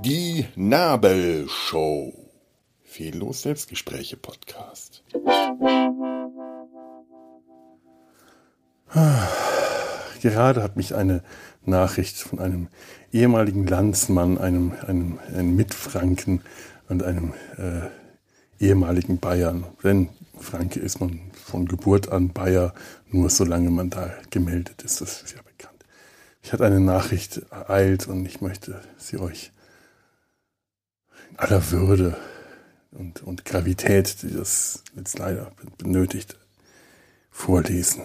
[0.00, 2.12] Die Nabelshow.
[2.82, 5.04] Fehllos Selbstgespräche Podcast.
[10.22, 11.22] Gerade hat mich eine
[11.64, 12.68] Nachricht von einem
[13.12, 16.42] ehemaligen Landsmann, einem, einem, einem Mitfranken
[16.88, 17.88] und einem äh,
[18.60, 19.64] ehemaligen Bayern.
[19.82, 22.74] Denn Franke ist man von Geburt an Bayer,
[23.08, 25.84] nur solange man da gemeldet ist, das ist ja bekannt.
[26.42, 29.52] Ich hatte eine Nachricht ereilt und ich möchte sie euch
[31.30, 32.16] in aller Würde
[32.92, 36.36] und, und Gravität, die das jetzt leider benötigt,
[37.30, 38.02] vorlesen.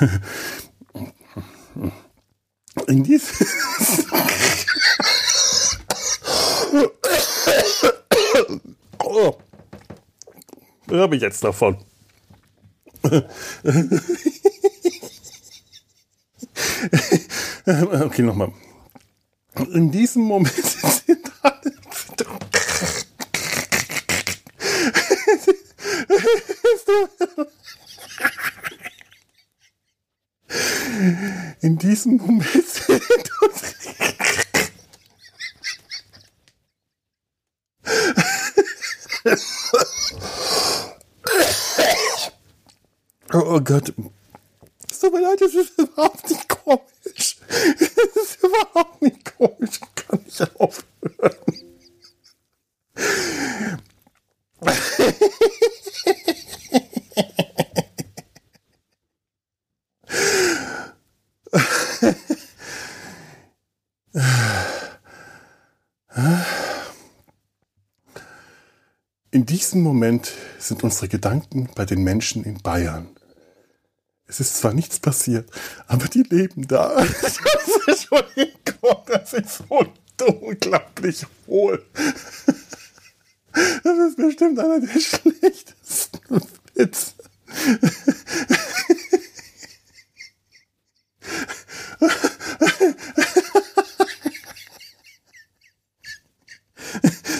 [2.88, 3.46] In diesem
[9.04, 9.38] oh,
[10.85, 11.78] was habe ich jetzt davon?
[17.66, 18.52] okay, nochmal.
[19.72, 21.72] In diesem Moment sind alle
[31.62, 33.02] In diesem Moment sind
[43.32, 43.92] Oh Gott.
[44.90, 47.36] Es tut mir leid, das ist überhaupt nicht komisch.
[47.48, 49.80] Das ist überhaupt nicht komisch.
[49.82, 50.84] Ich kann nicht aufhören.
[69.36, 73.06] In diesem Moment sind unsere Gedanken bei den Menschen in Bayern.
[74.26, 75.50] Es ist zwar nichts passiert,
[75.86, 76.96] aber die leben da.
[77.86, 81.84] Entschuldigung, das ist so unglaublich hohl.
[83.52, 86.40] Das ist bestimmt einer der schlechtesten
[86.74, 87.12] Witze.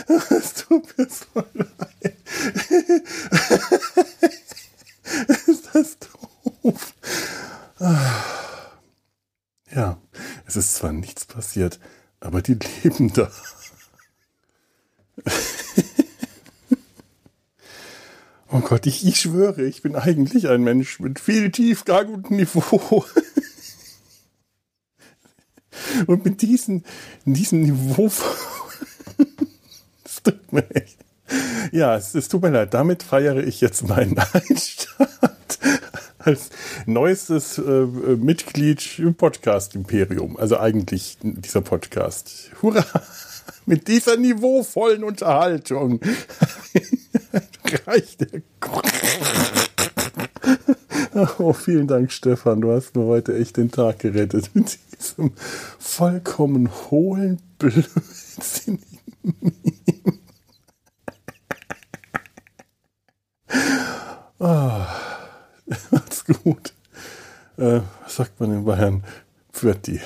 [0.08, 2.16] Es tut mir so leid.
[5.46, 6.94] Ist das doof?
[9.74, 9.98] Ja,
[10.56, 11.78] es ist zwar nichts passiert,
[12.20, 13.30] aber die leben da.
[18.52, 23.04] Oh Gott, ich, ich schwöre, ich bin eigentlich ein Mensch mit viel Tiefgang und Niveau.
[26.06, 26.82] Und mit diesem,
[27.24, 28.10] diesem Niveau.
[30.04, 30.96] Es tut mir echt.
[31.72, 32.72] Ja, es, es tut mir leid.
[32.72, 35.35] Damit feiere ich jetzt meinen Einstand
[36.26, 36.50] als
[36.86, 40.36] neuestes äh, Mitglied im Podcast Imperium.
[40.36, 42.50] Also eigentlich dieser Podcast.
[42.62, 42.84] Hurra!
[43.66, 46.00] Mit dieser niveauvollen Unterhaltung
[47.86, 48.42] reicht der.
[51.38, 52.60] Oh, vielen Dank, Stefan.
[52.60, 55.32] Du hast mir heute echt den Tag gerettet mit diesem
[55.78, 58.95] vollkommen hohlen, blödsinnigen
[67.58, 69.02] Äh, sagt man in Bayern?
[69.52, 70.00] Pfirti.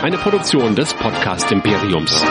[0.00, 2.24] Eine Produktion des Podcast Imperiums.